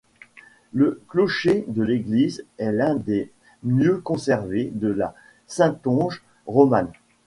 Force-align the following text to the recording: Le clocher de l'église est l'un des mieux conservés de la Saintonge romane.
Le 0.73 0.99
clocher 1.09 1.63
de 1.67 1.83
l'église 1.83 2.43
est 2.57 2.71
l'un 2.71 2.95
des 2.95 3.29
mieux 3.61 3.99
conservés 3.99 4.71
de 4.73 4.87
la 4.87 5.13
Saintonge 5.45 6.23
romane. 6.47 6.91